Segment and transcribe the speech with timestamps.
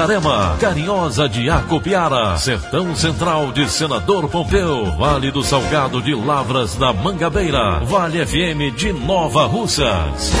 [0.00, 6.90] Itarema, Carinhosa de Acopiara, Sertão Central de Senador Pompeu, Vale do Salgado de Lavras da
[6.90, 10.32] Mangabeira, Vale FM de Nova Russas.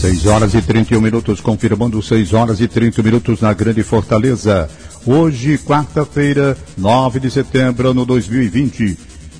[0.00, 4.66] 6 horas e 31 minutos, confirmando 6 horas e 30 minutos na Grande Fortaleza.
[5.04, 8.96] Hoje, quarta-feira, 9 de setembro, ano 2020.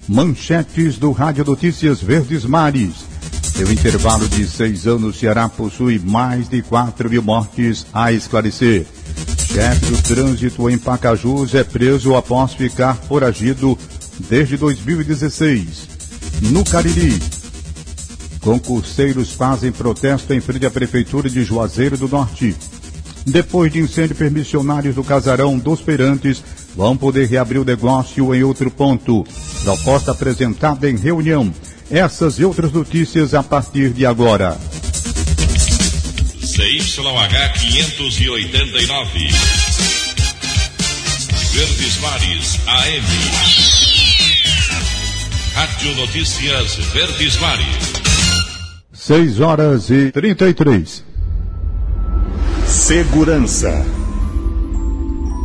[0.06, 3.16] Manchetes do Rádio Notícias Verdes Mares.
[3.56, 8.84] Seu intervalo de seis anos, Ceará possui mais de 4 mil mortes a esclarecer.
[9.50, 13.78] Chefe do trânsito em Pacajus é preso após ficar foragido
[14.28, 15.88] desde 2016.
[16.50, 17.18] No Cariri,
[18.42, 22.54] concurseiros fazem protesto em frente à Prefeitura de Juazeiro do Norte.
[23.24, 26.44] Depois de incêndio, permissionários do casarão dos Feirantes
[26.77, 29.24] vão poder reabrir o negócio em outro ponto.
[29.64, 31.50] Proposta apresentada em reunião.
[31.91, 34.59] Essas e outras notícias a partir de agora.
[36.41, 39.29] CYH 589.
[41.53, 43.07] Verdes Mares AM.
[45.55, 47.67] Rádio Notícias Verdes Mares.
[48.92, 51.05] 6 horas e 33.
[52.67, 53.86] Segurança.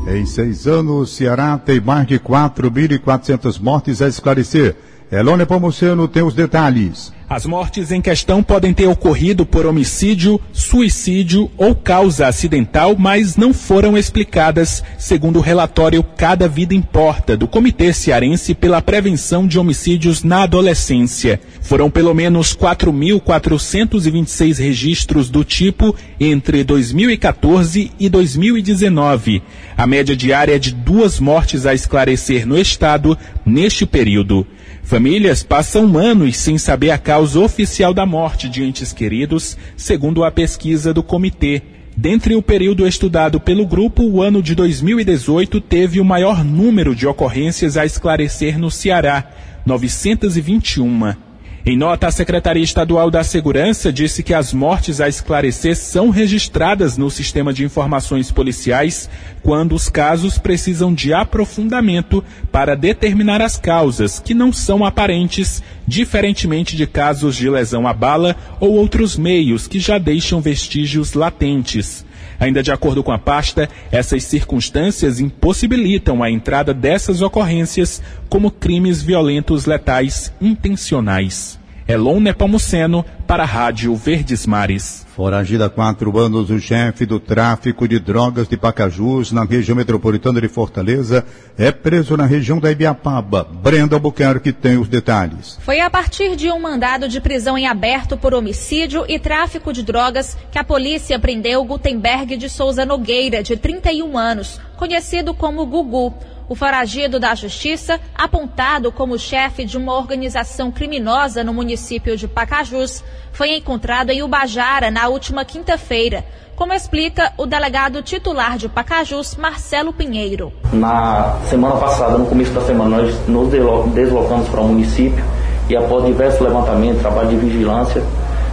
[0.08, 4.76] Em seis anos, Ceará tem mais de 4.400 mortes a esclarecer.
[5.12, 7.12] Elone Pomuceno tem os detalhes.
[7.30, 13.54] As mortes em questão podem ter ocorrido por homicídio, suicídio ou causa acidental, mas não
[13.54, 20.24] foram explicadas, segundo o relatório Cada Vida Importa, do Comitê Cearense pela Prevenção de Homicídios
[20.24, 21.42] na Adolescência.
[21.62, 29.44] Foram pelo menos 4.426 registros do tipo entre 2014 e 2019.
[29.76, 34.48] A média diária é de duas mortes a esclarecer no estado neste período.
[34.92, 40.30] Famílias passam anos sem saber a causa oficial da morte de entes queridos, segundo a
[40.30, 41.62] pesquisa do comitê.
[41.96, 47.08] Dentre o período estudado pelo grupo, o ano de 2018 teve o maior número de
[47.08, 49.32] ocorrências a esclarecer no Ceará,
[49.66, 51.31] 921.
[51.64, 56.98] Em nota, a Secretaria Estadual da Segurança disse que as mortes a esclarecer são registradas
[56.98, 59.08] no sistema de informações policiais
[59.44, 66.76] quando os casos precisam de aprofundamento para determinar as causas, que não são aparentes, diferentemente
[66.76, 72.04] de casos de lesão à bala ou outros meios que já deixam vestígios latentes.
[72.42, 79.04] Ainda de acordo com a pasta, essas circunstâncias impossibilitam a entrada dessas ocorrências como crimes
[79.04, 81.61] violentos letais intencionais.
[81.88, 85.06] Elon Nepomuceno, para a Rádio Verdes Mares.
[85.16, 90.40] Foragida há quatro anos, o chefe do tráfico de drogas de Pacajus, na região metropolitana
[90.40, 91.26] de Fortaleza,
[91.58, 93.44] é preso na região da Ibiapaba.
[93.44, 95.58] Brenda Albuquerque tem os detalhes.
[95.62, 99.84] Foi a partir de um mandado de prisão em aberto por homicídio e tráfico de
[99.84, 106.14] drogas que a polícia prendeu Gutenberg de Souza Nogueira, de 31 anos, conhecido como Gugu.
[106.52, 113.02] O foragido da Justiça, apontado como chefe de uma organização criminosa no município de Pacajus,
[113.32, 119.94] foi encontrado em Ubajara na última quinta-feira, como explica o delegado titular de Pacajus, Marcelo
[119.94, 120.52] Pinheiro.
[120.74, 123.50] Na semana passada, no começo da semana, nós nos
[123.94, 125.24] deslocamos para o município
[125.70, 128.04] e após diversos levantamentos, trabalho de vigilância,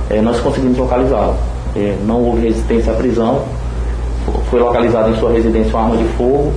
[0.08, 1.36] eh, nós conseguimos localizá-lo.
[1.74, 3.44] Eh, não houve resistência à prisão,
[4.48, 6.52] foi localizado em sua residência uma arma de fogo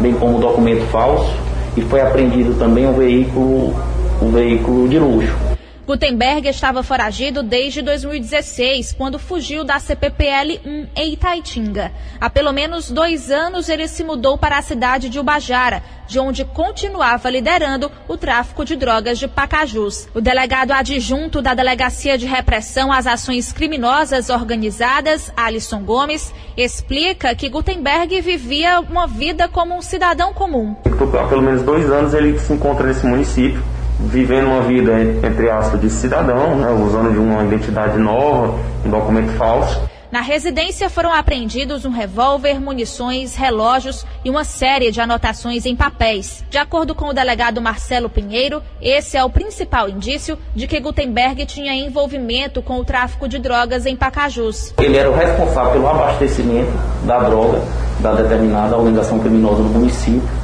[0.00, 1.32] bem como documento falso,
[1.76, 3.74] e foi apreendido também um veículo,
[4.20, 5.51] um veículo de luxo.
[5.84, 11.90] Gutenberg estava foragido desde 2016, quando fugiu da CPPL-1 em Itaitinga.
[12.20, 16.44] Há pelo menos dois anos ele se mudou para a cidade de Ubajara, de onde
[16.44, 20.08] continuava liderando o tráfico de drogas de Pacajus.
[20.14, 27.48] O delegado adjunto da Delegacia de Repressão às Ações Criminosas Organizadas, Alisson Gomes, explica que
[27.48, 30.76] Gutenberg vivia uma vida como um cidadão comum.
[31.20, 33.60] Há pelo menos dois anos ele se encontra nesse município
[34.06, 39.32] vivendo uma vida, entre aspas, de cidadão, né, usando de uma identidade nova, um documento
[39.32, 39.80] falso.
[40.12, 46.44] Na residência foram apreendidos um revólver, munições, relógios e uma série de anotações em papéis.
[46.50, 51.46] De acordo com o delegado Marcelo Pinheiro, esse é o principal indício de que Gutenberg
[51.46, 54.74] tinha envolvimento com o tráfico de drogas em Pacajus.
[54.82, 56.72] Ele era o responsável pelo abastecimento
[57.06, 57.62] da droga
[58.00, 60.41] da determinada organização criminosa do município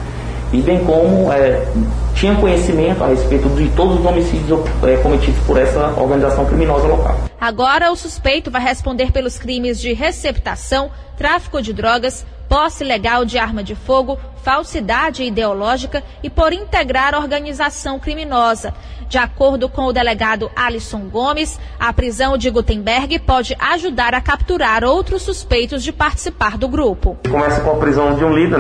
[0.53, 1.67] e bem como é,
[2.15, 7.17] tinha conhecimento a respeito de todos os homicídios é, cometidos por essa organização criminosa local.
[7.41, 13.39] Agora, o suspeito vai responder pelos crimes de receptação, tráfico de drogas, posse legal de
[13.39, 18.73] arma de fogo, falsidade ideológica e por integrar organização criminosa.
[19.09, 24.85] De acordo com o delegado Alisson Gomes, a prisão de Gutenberg pode ajudar a capturar
[24.85, 27.17] outros suspeitos de participar do grupo.
[27.31, 28.59] Começa com a prisão de um líder,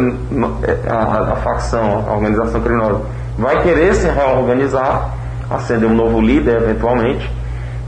[0.63, 3.03] é, a, a facção, a organização criminosa
[3.37, 5.15] vai querer se reorganizar,
[5.51, 7.31] acender um novo líder eventualmente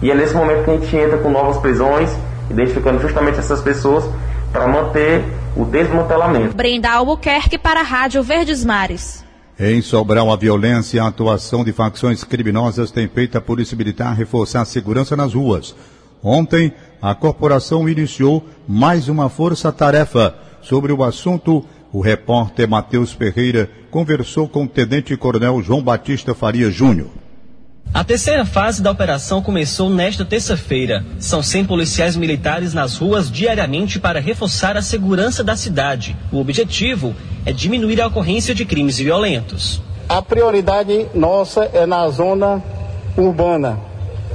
[0.02, 2.10] e é nesse momento que a gente entra com novas prisões,
[2.50, 4.08] identificando justamente essas pessoas
[4.50, 5.24] para manter
[5.56, 6.54] o desmantelamento.
[6.54, 9.24] Brenda Albuquerque para a Rádio Verdes Mares.
[9.58, 14.14] Em Sobral, a violência e a atuação de facções criminosas tem feito a Polícia Militar
[14.14, 15.74] reforçar a segurança nas ruas.
[16.22, 20.34] Ontem, a corporação iniciou mais uma força-tarefa.
[20.62, 26.70] Sobre o assunto, o repórter Matheus Ferreira conversou com o Tenente Coronel João Batista Faria
[26.70, 27.08] Júnior.
[27.92, 31.04] A terceira fase da operação começou nesta terça-feira.
[31.18, 36.16] São 100 policiais militares nas ruas diariamente para reforçar a segurança da cidade.
[36.30, 39.82] O objetivo é diminuir a ocorrência de crimes violentos.
[40.08, 42.62] A prioridade nossa é na zona
[43.16, 43.76] urbana,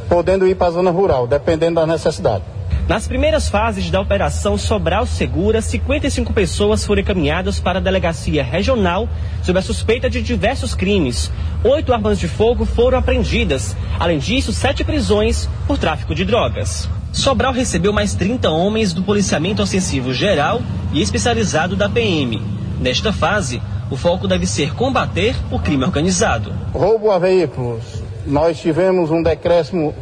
[0.09, 2.43] podendo ir para a zona rural, dependendo da necessidade.
[2.87, 9.09] Nas primeiras fases da Operação Sobral Segura, 55 pessoas foram encaminhadas para a delegacia regional
[9.41, 11.31] sob a suspeita de diversos crimes.
[11.63, 13.75] Oito armas de fogo foram apreendidas.
[13.99, 16.87] Além disso, sete prisões por tráfico de drogas.
[17.11, 20.61] Sobral recebeu mais 30 homens do policiamento ofensivo geral
[20.93, 22.39] e especializado da PM.
[22.79, 23.59] Nesta fase,
[23.89, 26.53] o foco deve ser combater o crime organizado.
[26.71, 28.03] Roubo a veículos.
[28.27, 29.95] Nós tivemos um decréscimo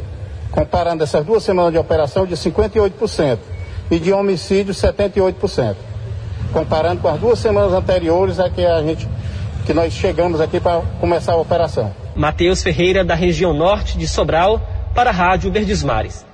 [0.54, 3.38] comparando essas duas semanas de operação, de 58%,
[3.90, 5.74] e de homicídio, 78%.
[6.52, 9.08] Comparando com as duas semanas anteriores, é que a gente
[9.66, 11.92] que nós chegamos aqui para começar a operação.
[12.14, 14.60] Matheus Ferreira, da região norte de Sobral,
[14.94, 16.24] para a Rádio Verdes Mares.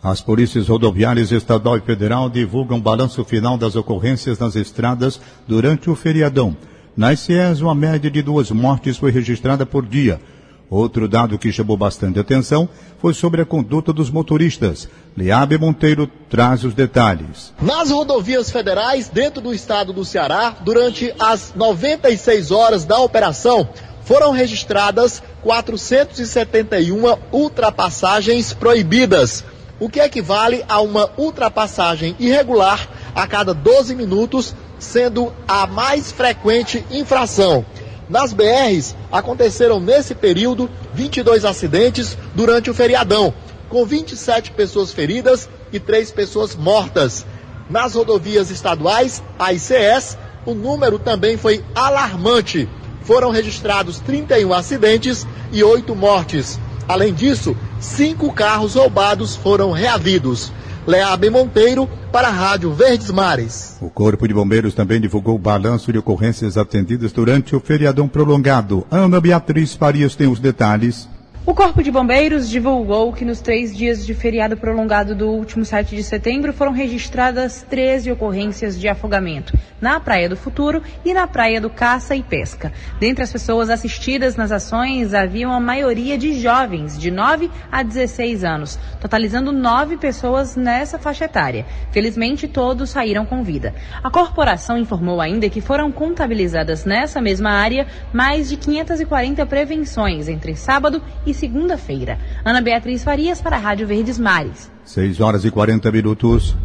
[0.00, 5.96] As polícias rodoviárias estadual e federal divulgam balanço final das ocorrências nas estradas durante o
[5.96, 6.56] feriadão.
[6.96, 10.20] Na ICES, uma média de duas mortes foi registrada por dia.
[10.68, 12.68] Outro dado que chamou bastante atenção
[12.98, 14.88] foi sobre a conduta dos motoristas.
[15.16, 17.52] Leabe Monteiro traz os detalhes.
[17.62, 23.68] Nas rodovias federais, dentro do estado do Ceará, durante as 96 horas da operação,
[24.04, 29.44] foram registradas 471 ultrapassagens proibidas,
[29.78, 36.84] o que equivale a uma ultrapassagem irregular a cada 12 minutos, sendo a mais frequente
[36.90, 37.64] infração.
[38.08, 43.34] Nas BRs, aconteceram nesse período 22 acidentes durante o feriadão,
[43.68, 47.26] com 27 pessoas feridas e 3 pessoas mortas.
[47.68, 52.68] Nas rodovias estaduais, a ICS, o número também foi alarmante.
[53.02, 56.60] Foram registrados 31 acidentes e 8 mortes.
[56.88, 60.52] Além disso, cinco carros roubados foram reavidos.
[60.86, 63.76] Leabe Monteiro, para a Rádio Verdes Mares.
[63.80, 68.86] O Corpo de Bombeiros também divulgou o balanço de ocorrências atendidas durante o feriadão prolongado.
[68.90, 71.08] Ana Beatriz Farias tem os detalhes.
[71.46, 75.94] O Corpo de Bombeiros divulgou que nos três dias de feriado prolongado do último 7
[75.94, 81.60] de setembro foram registradas 13 ocorrências de afogamento na Praia do Futuro e na Praia
[81.60, 82.72] do Caça e Pesca.
[82.98, 88.42] Dentre as pessoas assistidas nas ações, havia uma maioria de jovens, de 9 a 16
[88.42, 91.64] anos, totalizando nove pessoas nessa faixa etária.
[91.92, 93.72] Felizmente, todos saíram com vida.
[94.02, 100.56] A corporação informou ainda que foram contabilizadas nessa mesma área mais de 540 prevenções entre
[100.56, 102.18] sábado e segunda-feira.
[102.44, 104.70] Ana Beatriz Farias para a Rádio Verdes Mares.
[104.84, 106.56] 6 horas e 40 minutos.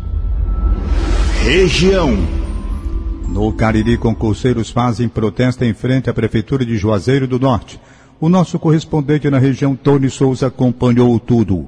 [1.43, 2.17] Região.
[3.27, 7.79] No Cariri, concurseiros fazem protesto em frente à Prefeitura de Juazeiro do Norte.
[8.19, 11.67] O nosso correspondente na região, Tony Souza, acompanhou tudo.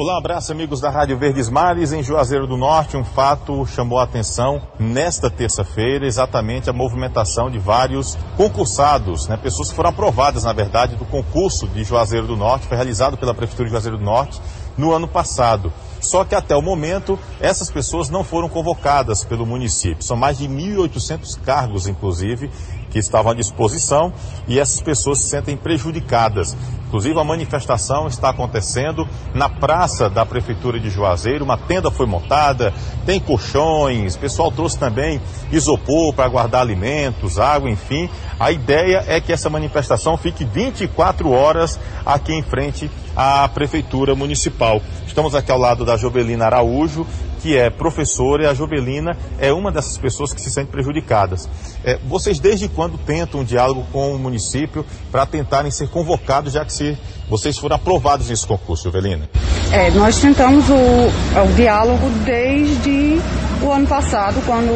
[0.00, 1.90] Olá, abraço amigos da Rádio Verdes Mares.
[1.90, 7.58] Em Juazeiro do Norte, um fato chamou a atenção nesta terça-feira, exatamente a movimentação de
[7.58, 9.36] vários concursados, né?
[9.36, 13.34] pessoas que foram aprovadas, na verdade, do concurso de Juazeiro do Norte, foi realizado pela
[13.34, 14.40] Prefeitura de Juazeiro do Norte
[14.76, 15.72] no ano passado.
[16.00, 20.04] Só que até o momento, essas pessoas não foram convocadas pelo município.
[20.04, 22.48] São mais de 1.800 cargos, inclusive,
[22.90, 24.12] que estavam à disposição
[24.46, 26.56] e essas pessoas se sentem prejudicadas.
[26.88, 31.44] Inclusive, a manifestação está acontecendo na praça da Prefeitura de Juazeiro.
[31.44, 32.72] Uma tenda foi montada,
[33.04, 35.20] tem colchões, o pessoal trouxe também
[35.52, 38.08] isopor para guardar alimentos, água, enfim.
[38.40, 44.80] A ideia é que essa manifestação fique 24 horas aqui em frente à Prefeitura Municipal.
[45.06, 47.06] Estamos aqui ao lado da Jobelina Araújo,
[47.40, 51.48] que é professora, e a Jovelina é uma dessas pessoas que se sentem prejudicadas.
[51.84, 56.64] É, vocês desde quando tentam um diálogo com o município para tentarem ser convocados, já
[56.64, 56.96] que se
[57.28, 59.28] vocês foram aprovados nesse concurso, Jovelina?
[59.72, 63.20] É, nós tentamos o, o diálogo desde
[63.62, 64.70] o ano passado, quando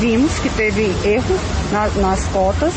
[0.00, 1.38] vimos que teve erro
[1.70, 2.72] na, nas cotas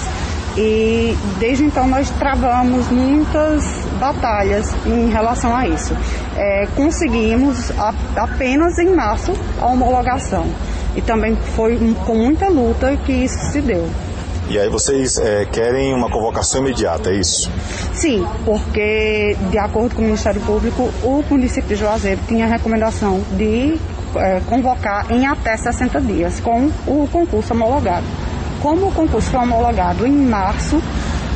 [0.57, 3.63] e desde então nós travamos muitas
[3.99, 5.95] batalhas em relação a isso.
[6.35, 10.45] É, conseguimos a, apenas em março a homologação
[10.95, 13.87] e também foi com muita luta que isso se deu.
[14.49, 17.49] E aí vocês é, querem uma convocação imediata, é isso?
[17.93, 23.21] Sim, porque de acordo com o Ministério Público, o município de Juazeiro tinha a recomendação
[23.31, 23.79] de
[24.15, 28.05] é, convocar em até 60 dias com o concurso homologado.
[28.63, 30.81] Como o concurso foi homologado em março,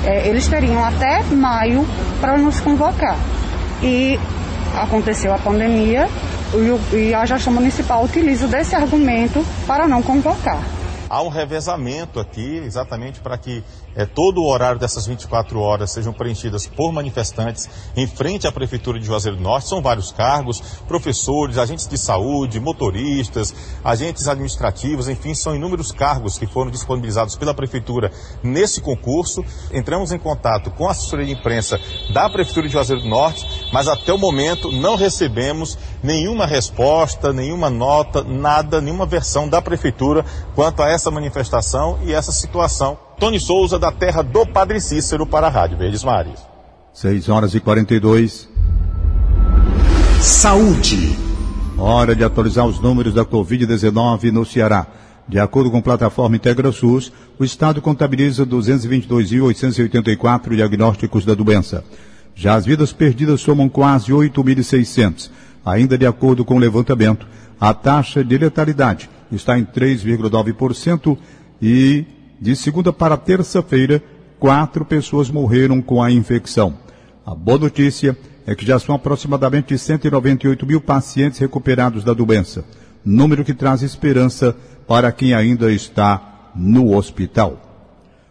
[0.05, 1.85] é, eles teriam até maio
[2.21, 3.17] para nos convocar.
[3.83, 4.17] E
[4.73, 6.07] aconteceu a pandemia
[6.93, 10.63] e a gestão municipal utiliza desse argumento para não convocar.
[11.09, 13.61] Há um revezamento aqui, exatamente para que
[13.97, 18.99] é, todo o horário dessas 24 horas sejam preenchidas por manifestantes em frente à Prefeitura
[18.99, 19.67] de Juazeiro do Norte.
[19.67, 26.45] São vários cargos, professores, agentes de saúde, motoristas, agentes administrativos, enfim, são inúmeros cargos que
[26.45, 28.11] foram disponibilizados pela Prefeitura
[28.43, 29.43] nesse concurso.
[29.73, 31.79] Entramos em contato com a assessoria de imprensa
[32.13, 37.71] da Prefeitura de Juazeiro do Norte, mas até o momento não recebemos nenhuma resposta, nenhuma
[37.71, 40.23] nota, nada, nenhuma versão da Prefeitura
[40.53, 45.47] quanto a essa manifestação e essa situação Tony Souza, da terra do Padre Cícero, para
[45.47, 46.39] a Rádio Verdes Mares.
[46.93, 48.47] 6 horas e 42.
[50.21, 51.17] Saúde.
[51.79, 54.85] Hora de atualizar os números da Covid-19 no Ceará.
[55.27, 61.83] De acordo com a plataforma IntegraSUS, o Estado contabiliza 222.884 diagnósticos da doença.
[62.35, 65.31] Já as vidas perdidas somam quase 8.600.
[65.65, 67.25] Ainda de acordo com o levantamento,
[67.59, 71.17] a taxa de letalidade está em 3,9%
[71.59, 72.05] e
[72.39, 74.01] de segunda para terça-feira,
[74.39, 76.75] quatro pessoas morreram com a infecção.
[77.25, 82.63] A boa notícia é que já são aproximadamente 198 mil pacientes recuperados da doença,
[83.03, 84.55] número que traz esperança
[84.87, 87.61] para quem ainda está no hospital.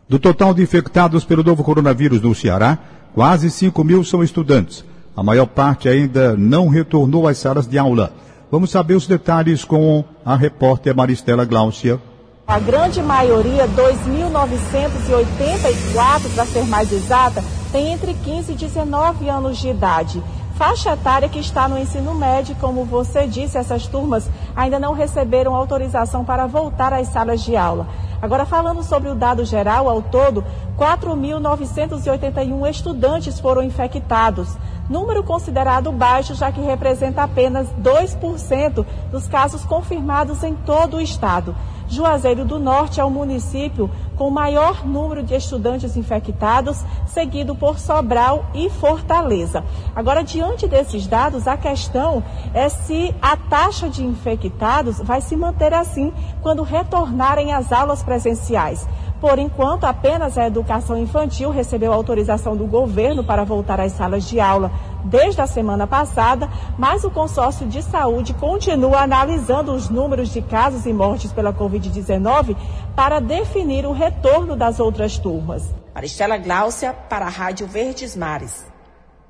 [0.08, 2.78] Do total de infectados pelo novo coronavírus no Ceará,
[3.12, 4.84] quase 5 mil são estudantes.
[5.16, 8.14] A maior parte ainda não retornou às salas de aula.
[8.50, 12.00] Vamos saber os detalhes com a repórter Maristela Gláucia.
[12.48, 19.70] A grande maioria, 2.984 para ser mais exata, tem entre 15 e 19 anos de
[19.70, 20.22] idade.
[20.54, 25.56] Faixa etária que está no ensino médio, como você disse, essas turmas ainda não receberam
[25.56, 27.88] autorização para voltar às salas de aula.
[28.22, 30.44] Agora, falando sobre o dado geral, ao todo,
[30.78, 34.56] 4.981 estudantes foram infectados.
[34.88, 41.56] Número considerado baixo, já que representa apenas 2% dos casos confirmados em todo o estado.
[41.88, 48.46] Juazeiro do Norte é o município com maior número de estudantes infectados, seguido por Sobral
[48.54, 49.62] e Fortaleza.
[49.94, 52.24] Agora, diante desses dados, a questão
[52.54, 56.12] é se a taxa de infectados vai se manter assim
[56.42, 58.88] quando retornarem às aulas presenciais.
[59.20, 64.38] Por enquanto, apenas a educação infantil recebeu autorização do governo para voltar às salas de
[64.38, 64.70] aula
[65.06, 66.48] desde a semana passada,
[66.78, 72.56] mas o consórcio de saúde continua analisando os números de casos e mortes pela Covid-19
[72.94, 75.74] para definir o retorno das outras turmas.
[75.94, 78.66] Maristela Gláucia, para a Rádio Verdes Mares.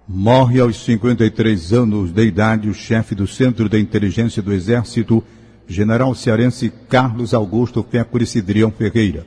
[0.09, 5.23] Morre aos 53 anos de idade o chefe do Centro de Inteligência do Exército,
[5.67, 9.27] general cearense Carlos Augusto Fécuri Cidrião Ferreira.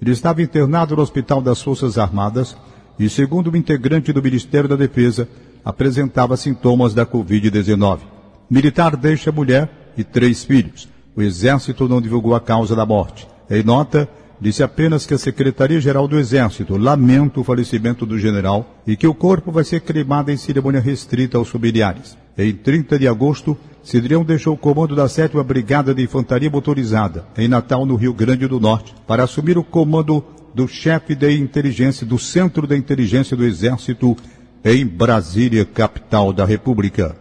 [0.00, 2.56] Ele estava internado no Hospital das Forças Armadas
[2.98, 5.28] e, segundo um integrante do Ministério da Defesa,
[5.64, 8.00] apresentava sintomas da Covid-19.
[8.48, 10.88] Militar deixa mulher e três filhos.
[11.16, 13.28] O Exército não divulgou a causa da morte.
[13.50, 14.08] Em nota,
[14.40, 19.14] disse apenas que a Secretaria-Geral do Exército lamenta o falecimento do general e que o
[19.14, 22.16] corpo vai ser cremado em cerimônia restrita aos familiares.
[22.38, 27.48] Em 30 de agosto, Cidrião deixou o comando da 7 Brigada de Infantaria Motorizada, em
[27.48, 30.24] Natal, no Rio Grande do Norte, para assumir o comando
[30.54, 34.16] do chefe de inteligência do Centro de Inteligência do Exército,
[34.64, 37.16] em Brasília, capital da República.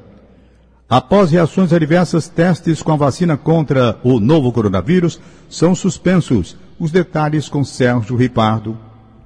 [0.89, 6.57] Após reações adversas, testes com a vacina contra o novo coronavírus são suspensos.
[6.79, 8.77] Os detalhes com Sérgio Ripardo.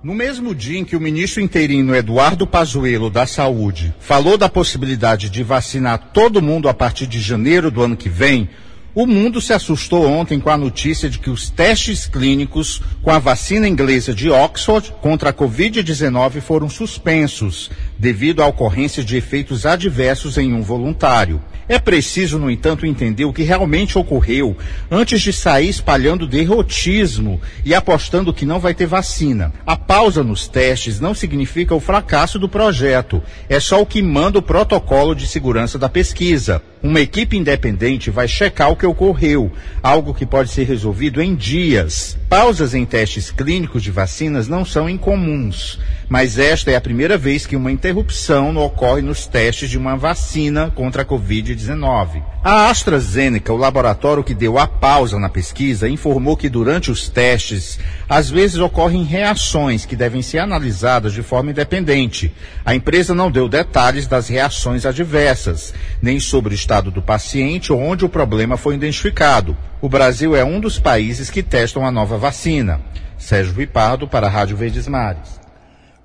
[0.04, 5.30] No mesmo dia em que o ministro interino Eduardo Pazuello da Saúde falou da possibilidade
[5.30, 8.50] de vacinar todo mundo a partir de janeiro do ano que vem,
[8.96, 13.18] o mundo se assustou ontem com a notícia de que os testes clínicos com a
[13.18, 20.38] vacina inglesa de Oxford contra a Covid-19 foram suspensos, devido à ocorrência de efeitos adversos
[20.38, 21.42] em um voluntário.
[21.68, 24.56] É preciso, no entanto, entender o que realmente ocorreu
[24.92, 29.52] antes de sair espalhando derrotismo e apostando que não vai ter vacina.
[29.66, 34.38] A pausa nos testes não significa o fracasso do projeto, é só o que manda
[34.38, 36.62] o protocolo de segurança da pesquisa.
[36.84, 39.50] Uma equipe independente vai checar o que ocorreu,
[39.82, 42.18] algo que pode ser resolvido em dias.
[42.28, 47.46] Pausas em testes clínicos de vacinas não são incomuns, mas esta é a primeira vez
[47.46, 52.33] que uma interrupção ocorre nos testes de uma vacina contra a Covid-19.
[52.46, 57.80] A AstraZeneca, o laboratório que deu a pausa na pesquisa, informou que durante os testes,
[58.10, 62.34] às vezes ocorrem reações que devem ser analisadas de forma independente.
[62.66, 67.80] A empresa não deu detalhes das reações adversas, nem sobre o estado do paciente ou
[67.80, 69.56] onde o problema foi identificado.
[69.82, 72.82] O Brasil é um dos países que testam a nova vacina.
[73.18, 75.40] Sérgio Vipardo para a Rádio Verdes Mares.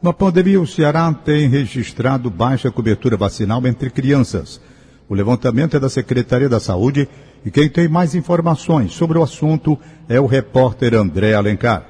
[0.00, 4.60] Na pandemia, o Ceará tem registrado baixa cobertura vacinal entre crianças.
[5.08, 7.08] O levantamento é da Secretaria da Saúde
[7.42, 11.82] e quem tem mais informações sobre o assunto é o repórter André Alencar.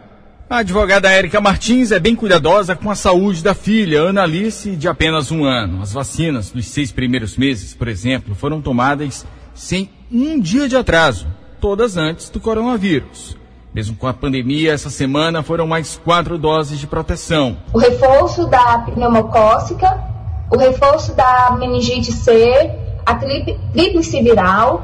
[0.49, 4.89] A advogada Érica Martins é bem cuidadosa com a saúde da filha, Ana Alice, de
[4.89, 5.83] apenas um ano.
[5.83, 11.27] As vacinas dos seis primeiros meses, por exemplo, foram tomadas sem um dia de atraso,
[11.61, 13.37] todas antes do coronavírus.
[13.75, 17.59] Mesmo com a pandemia, essa semana foram mais quatro doses de proteção.
[17.75, 20.03] O reforço da pneumocócica,
[20.51, 24.83] o reforço da meningite C, a tríplice viral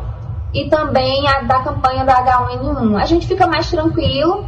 [0.55, 3.03] e também a da campanha da H1N1.
[3.03, 4.47] A gente fica mais tranquilo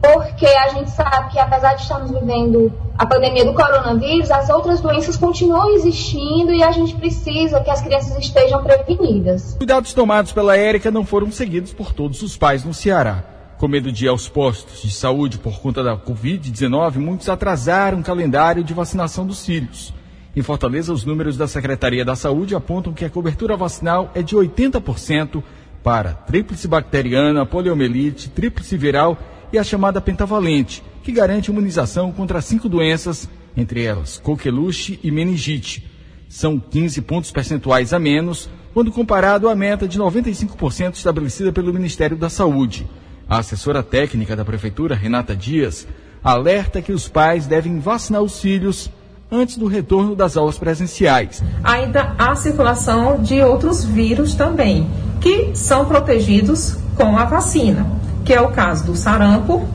[0.00, 4.80] porque a gente sabe que apesar de estarmos vivendo a pandemia do coronavírus, as outras
[4.80, 9.54] doenças continuam existindo e a gente precisa que as crianças estejam prevenidas.
[9.54, 13.24] Cuidados tomados pela Érica não foram seguidos por todos os pais no Ceará.
[13.58, 18.04] Com medo de ir aos postos de saúde por conta da Covid-19, muitos atrasaram o
[18.04, 19.95] calendário de vacinação dos filhos.
[20.36, 24.36] Em Fortaleza, os números da Secretaria da Saúde apontam que a cobertura vacinal é de
[24.36, 25.42] 80%
[25.82, 29.16] para tríplice bacteriana, poliomielite, tríplice viral
[29.50, 35.90] e a chamada pentavalente, que garante imunização contra cinco doenças, entre elas coqueluche e meningite.
[36.28, 42.14] São 15 pontos percentuais a menos quando comparado à meta de 95% estabelecida pelo Ministério
[42.14, 42.86] da Saúde.
[43.26, 45.88] A assessora técnica da Prefeitura, Renata Dias,
[46.22, 48.90] alerta que os pais devem vacinar os filhos
[49.30, 51.42] antes do retorno das aulas presenciais.
[51.62, 54.88] Ainda há circulação de outros vírus também,
[55.20, 57.86] que são protegidos com a vacina,
[58.24, 59.68] que é o caso do sarampo,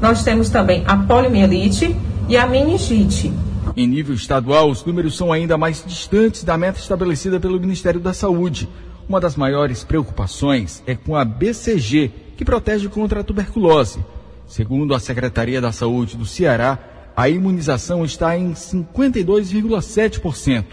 [0.00, 1.96] nós temos também a poliomielite
[2.28, 3.32] e a meningite.
[3.76, 8.12] Em nível estadual, os números são ainda mais distantes da meta estabelecida pelo Ministério da
[8.12, 8.68] Saúde.
[9.08, 14.04] Uma das maiores preocupações é com a BCG, que protege contra a tuberculose.
[14.46, 16.78] Segundo a Secretaria da Saúde do Ceará,
[17.18, 20.64] a imunização está em 52,7%.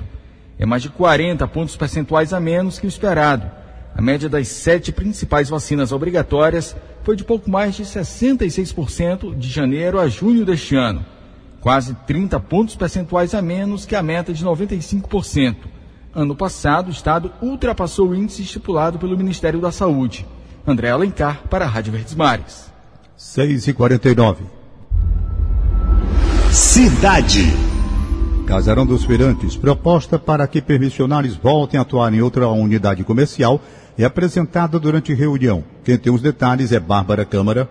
[0.60, 3.50] É mais de 40 pontos percentuais a menos que o esperado.
[3.96, 10.00] A média das sete principais vacinas obrigatórias foi de pouco mais de 66% de janeiro
[10.00, 11.04] a junho deste ano.
[11.62, 15.56] Quase 30 pontos percentuais a menos que a meta de 95%.
[16.14, 20.28] Ano passado, o Estado ultrapassou o índice estipulado pelo Ministério da Saúde.
[20.68, 22.72] André Alencar, para a Rádio Verdes Mares.
[23.18, 24.55] 6 e 49
[26.56, 27.52] Cidade.
[28.48, 33.60] Casarão dos Feirantes, proposta para que permissionários voltem a atuar em outra unidade comercial,
[34.00, 35.66] é apresentada durante reunião.
[35.84, 37.70] Quem tem os detalhes é Bárbara Câmara.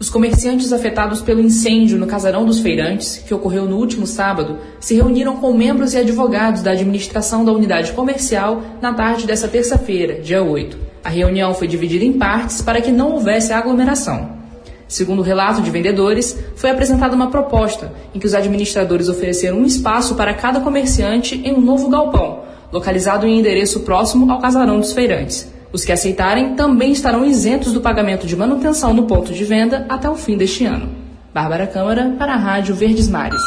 [0.00, 4.96] Os comerciantes afetados pelo incêndio no Casarão dos Feirantes, que ocorreu no último sábado, se
[4.96, 10.42] reuniram com membros e advogados da administração da unidade comercial na tarde dessa terça-feira, dia
[10.42, 10.76] 8.
[11.04, 14.44] A reunião foi dividida em partes para que não houvesse aglomeração.
[14.88, 19.64] Segundo o relato de vendedores, foi apresentada uma proposta em que os administradores ofereceram um
[19.64, 24.92] espaço para cada comerciante em um novo galpão, localizado em endereço próximo ao casarão dos
[24.92, 25.50] feirantes.
[25.72, 30.08] Os que aceitarem também estarão isentos do pagamento de manutenção no ponto de venda até
[30.08, 30.88] o fim deste ano.
[31.34, 33.42] Bárbara Câmara, para a Rádio Verdes Mares.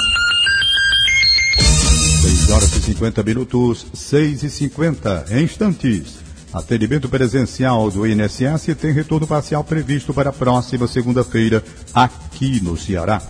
[2.22, 6.29] 6 horas e 50 minutos, 6 e 50 em instantes.
[6.54, 13.22] Atendimento presencial do INSS tem retorno parcial previsto para a próxima segunda-feira aqui no Ceará.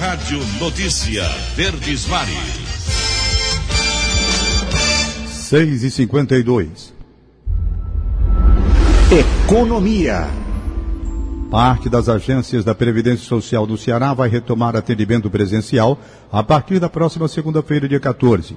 [0.00, 1.24] Rádio Notícia
[1.54, 2.64] Verdes Mares.
[5.28, 6.94] 6 e 52
[9.12, 10.43] Economia.
[11.54, 15.96] Parte das agências da Previdência Social do Ceará vai retomar atendimento presencial
[16.32, 18.56] a partir da próxima segunda-feira, dia 14.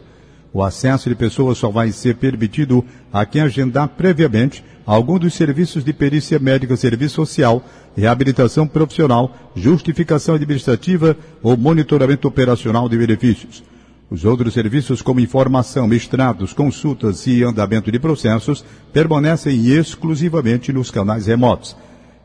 [0.51, 2.83] O acesso de pessoas só vai ser permitido
[3.13, 7.63] a quem agendar previamente algum dos serviços de perícia médica, serviço social,
[7.95, 13.63] reabilitação profissional, justificação administrativa ou monitoramento operacional de benefícios.
[14.09, 21.27] Os outros serviços, como informação, mestrados, consultas e andamento de processos, permanecem exclusivamente nos canais
[21.27, 21.75] remotos.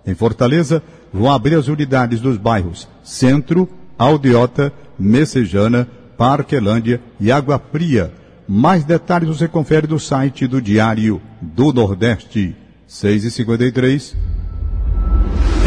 [0.07, 8.13] Em Fortaleza, vão abrir as unidades dos bairros Centro, Aldeota, Messejana, Parquelândia e Água Fria.
[8.49, 12.57] Mais detalhes você confere no site do Diário do Nordeste.
[12.87, 14.17] 6 e 53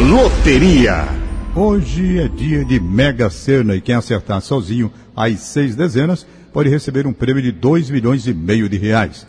[0.08, 1.08] Loteria.
[1.54, 7.06] Hoje é dia de Mega Sena e quem acertar sozinho as seis dezenas pode receber
[7.06, 9.26] um prêmio de 2 milhões e meio de reais.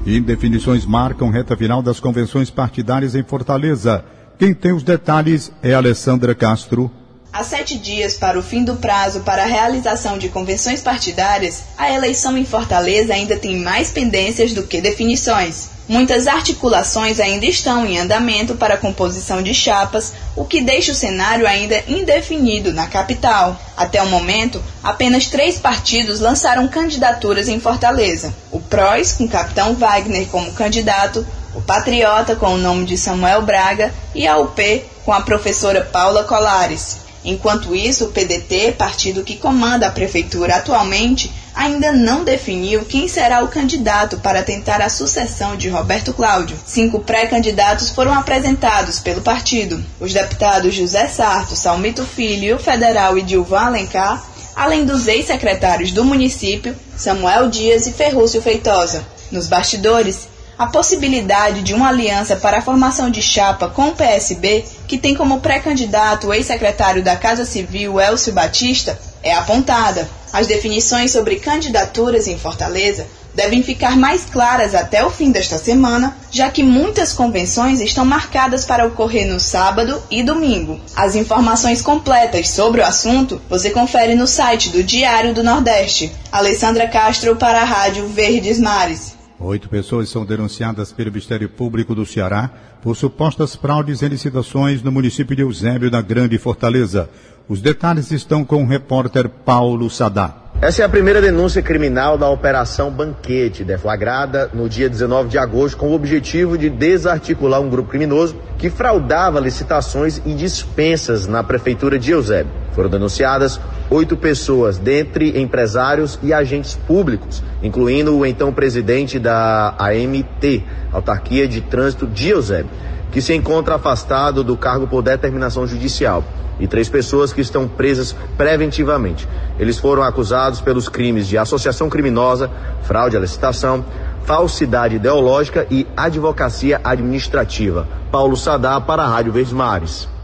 [0.05, 4.03] Indefinições marcam reta final das convenções partidárias em Fortaleza.
[4.39, 6.91] Quem tem os detalhes é Alessandra Castro.
[7.33, 11.91] Há sete dias para o fim do prazo para a realização de convenções partidárias, a
[11.91, 15.69] eleição em Fortaleza ainda tem mais pendências do que definições.
[15.87, 20.95] Muitas articulações ainda estão em andamento para a composição de chapas, o que deixa o
[20.95, 23.59] cenário ainda indefinido na capital.
[23.75, 29.73] Até o momento, apenas três partidos lançaram candidaturas em Fortaleza: o PROS, com o capitão
[29.75, 31.25] Wagner como candidato,
[31.57, 36.23] o Patriota, com o nome de Samuel Braga, e a UP, com a professora Paula
[36.23, 36.97] Colares.
[37.25, 43.43] Enquanto isso, o PDT, partido que comanda a prefeitura atualmente, ainda não definiu quem será
[43.43, 46.55] o candidato para tentar a sucessão de Roberto Cláudio.
[46.63, 49.83] Cinco pré-candidatos foram apresentados pelo partido.
[49.99, 54.23] Os deputados José Sarto, Salmito Filho, o federal Edilvan Alencar,
[54.55, 59.03] além dos ex-secretários do município, Samuel Dias e Ferrúcio Feitosa.
[59.31, 64.65] Nos bastidores, a possibilidade de uma aliança para a formação de chapa com o PSB,
[64.87, 70.09] que tem como pré-candidato o ex-secretário da Casa Civil Elcio Batista, é apontada.
[70.33, 76.17] As definições sobre candidaturas em Fortaleza devem ficar mais claras até o fim desta semana,
[76.31, 80.79] já que muitas convenções estão marcadas para ocorrer no sábado e domingo.
[80.95, 86.11] As informações completas sobre o assunto você confere no site do Diário do Nordeste.
[86.31, 89.16] Alessandra Castro para a Rádio Verdes Mares.
[89.39, 92.49] Oito pessoas são denunciadas pelo Ministério Público do Ceará
[92.81, 97.07] por supostas fraudes em licitações no município de Eusébio, na Grande Fortaleza.
[97.47, 100.33] Os detalhes estão com o repórter Paulo Sadá.
[100.59, 105.77] Essa é a primeira denúncia criminal da Operação Banquete, deflagrada no dia 19 de agosto,
[105.77, 111.99] com o objetivo de desarticular um grupo criminoso que fraudava licitações e dispensas na Prefeitura
[111.99, 112.51] de Eusébio.
[112.73, 120.63] Foram denunciadas oito pessoas, dentre empresários e agentes públicos, incluindo o então presidente da AMT,
[120.91, 122.69] Autarquia de Trânsito Eusébio,
[123.11, 126.23] que se encontra afastado do cargo por determinação judicial
[126.59, 129.27] e três pessoas que estão presas preventivamente.
[129.59, 132.49] Eles foram acusados pelos crimes de associação criminosa,
[132.83, 133.85] fraude à licitação,
[134.23, 137.87] falsidade ideológica e advocacia administrativa.
[138.11, 140.16] Paulo Sadá para a Rádio Verdes Mares.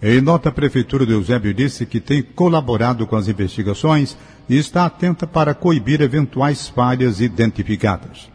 [0.00, 4.16] Em nota, a Prefeitura de Eusébio disse que tem colaborado com as investigações
[4.48, 8.28] e está atenta para coibir eventuais falhas identificadas.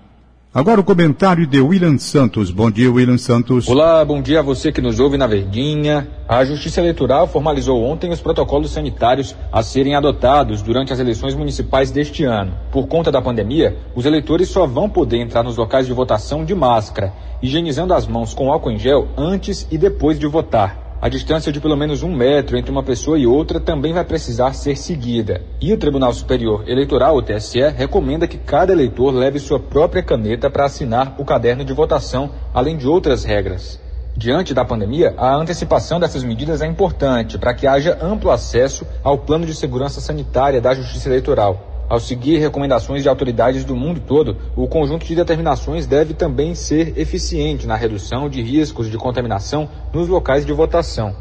[0.54, 2.52] Agora o comentário de William Santos.
[2.52, 3.70] Bom dia, William Santos.
[3.70, 6.08] Olá, bom dia a você que nos ouve na Verdinha.
[6.28, 11.92] A Justiça Eleitoral formalizou ontem os protocolos sanitários a serem adotados durante as eleições municipais
[11.92, 12.52] deste ano.
[12.74, 16.54] Por conta da pandemia, os eleitores só vão poder entrar nos locais de votação de
[16.54, 20.83] máscara, higienizando as mãos com álcool em gel antes e depois de votar.
[21.04, 24.54] A distância de pelo menos um metro entre uma pessoa e outra também vai precisar
[24.54, 25.42] ser seguida.
[25.60, 30.50] E o Tribunal Superior Eleitoral, o TSE, recomenda que cada eleitor leve sua própria caneta
[30.50, 33.82] para assinar o caderno de votação, além de outras regras.
[34.16, 39.18] Diante da pandemia, a antecipação dessas medidas é importante para que haja amplo acesso ao
[39.18, 41.73] plano de segurança sanitária da Justiça Eleitoral.
[41.90, 46.98] Ao seguir recomendações de autoridades do mundo todo, o conjunto de determinações deve também ser
[46.98, 51.16] eficiente na redução de riscos de contaminação nos locais de votação.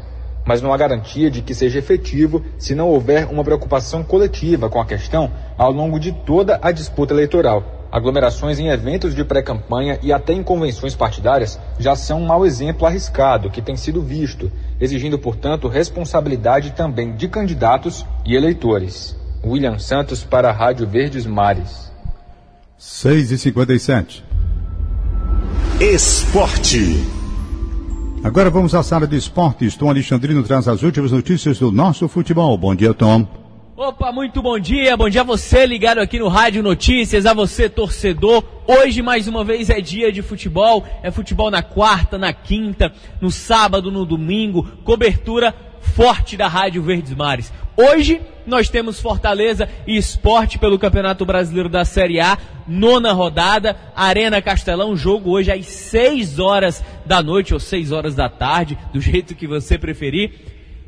[0.45, 4.79] Mas não há garantia de que seja efetivo se não houver uma preocupação coletiva com
[4.79, 7.63] a questão ao longo de toda a disputa eleitoral.
[7.91, 12.87] Aglomerações em eventos de pré-campanha e até em convenções partidárias já são um mau exemplo
[12.87, 19.22] arriscado que tem sido visto, exigindo, portanto, responsabilidade também de candidatos e eleitores.
[19.45, 21.91] William Santos para a Rádio Verdes Mares.
[22.77, 24.23] 6 e 57
[25.81, 27.03] Esporte.
[28.23, 29.75] Agora vamos à sala de esportes.
[29.75, 32.57] Tom Alexandrino traz as últimas notícias do nosso futebol.
[32.57, 33.27] Bom dia, Tom.
[33.75, 34.95] Opa, muito bom dia.
[34.95, 38.43] Bom dia a você ligado aqui no Rádio Notícias, a você torcedor.
[38.65, 40.85] Hoje mais uma vez é dia de futebol.
[41.01, 44.63] É futebol na quarta, na quinta, no sábado, no domingo.
[44.85, 47.51] Cobertura forte da Rádio Verdes Mares.
[47.75, 54.41] Hoje nós temos Fortaleza e Esporte pelo Campeonato Brasileiro da Série A, nona rodada, Arena
[54.41, 59.33] Castelão, jogo hoje às 6 horas da noite ou 6 horas da tarde, do jeito
[59.33, 60.33] que você preferir.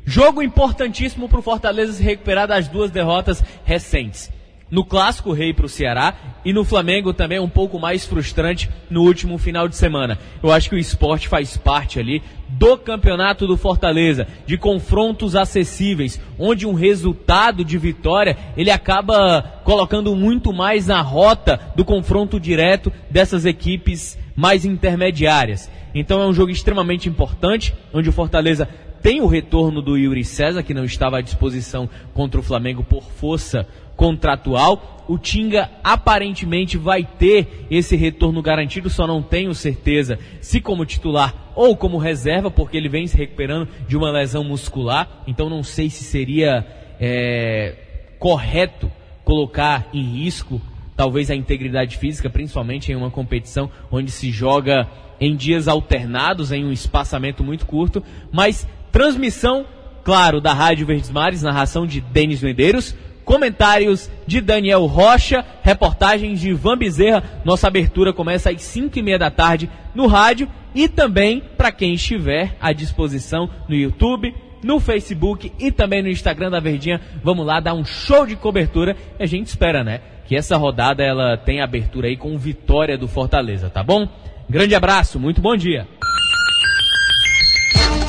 [0.04, 4.35] Jogo importantíssimo para o Fortaleza se recuperar das duas derrotas recentes
[4.70, 9.02] no Clássico Rei para o Ceará e no Flamengo também um pouco mais frustrante no
[9.02, 10.18] último final de semana.
[10.42, 16.20] Eu acho que o esporte faz parte ali do campeonato do Fortaleza, de confrontos acessíveis,
[16.38, 22.92] onde um resultado de vitória ele acaba colocando muito mais na rota do confronto direto
[23.10, 25.70] dessas equipes mais intermediárias.
[25.94, 28.68] Então é um jogo extremamente importante, onde o Fortaleza
[29.02, 33.02] tem o retorno do Yuri César, que não estava à disposição contra o Flamengo por
[33.02, 35.04] força contratual.
[35.08, 41.52] O Tinga aparentemente vai ter esse retorno garantido, só não tenho certeza se como titular
[41.54, 45.22] ou como reserva, porque ele vem se recuperando de uma lesão muscular.
[45.26, 46.66] Então não sei se seria
[47.00, 47.74] é,
[48.18, 48.90] correto
[49.24, 50.60] colocar em risco
[50.96, 54.88] talvez a integridade física, principalmente em uma competição onde se joga
[55.20, 59.66] em dias alternados, em um espaçamento muito curto, mas transmissão,
[60.02, 66.48] claro, da Rádio Verdes Mares, narração de Denis Medeiros, comentários de Daniel Rocha, reportagens de
[66.48, 67.22] Ivan Bezerra.
[67.44, 71.92] Nossa abertura começa às 5 e meia da tarde no rádio e também para quem
[71.92, 76.98] estiver à disposição no YouTube, no Facebook e também no Instagram da Verdinha.
[77.22, 80.00] Vamos lá dar um show de cobertura a gente espera, né?
[80.26, 84.08] Que essa rodada ela tenha abertura aí com vitória do Fortaleza, tá bom?
[84.48, 85.86] Grande abraço, muito bom dia.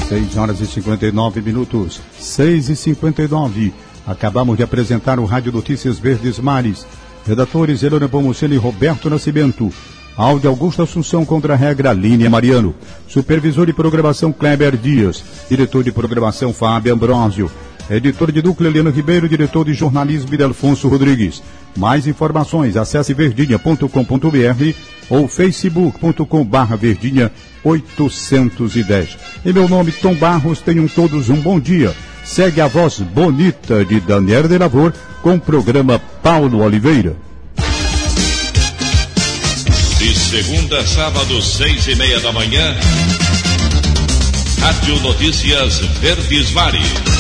[0.08, 2.00] 6 horas e 59 minutos.
[2.18, 3.74] 6 e 59.
[4.06, 6.86] Acabamos de apresentar o Rádio Notícias Verdes Mares.
[7.26, 9.70] Redatores Helena Pomuceno e Roberto Nascimento.
[10.16, 12.74] Áudio Augusto Assunção contra a regra Línia Mariano.
[13.06, 15.22] Supervisor de programação Kleber Dias.
[15.50, 17.52] Diretor de programação Fábio Ambrosio.
[17.90, 21.44] Editor de núcleo Helena Ribeiro, diretor de jornalismo Idelfonso Rodrigues.
[21.76, 24.74] Mais informações, acesse verdinha.com.br
[25.10, 27.32] ou facebook.com barra verdinha
[27.68, 29.18] 810.
[29.46, 31.96] Em meu nome, Tom Barros, tenham todos um bom dia
[32.28, 37.16] segue a voz bonita de Daniel de Lavor com o programa Paulo Oliveira.
[39.98, 42.76] De segunda a sábado, seis e meia da manhã,
[44.60, 47.17] Rádio Notícias Verdes Mares.